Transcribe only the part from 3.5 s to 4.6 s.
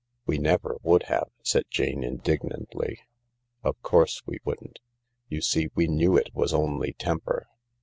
"Of course we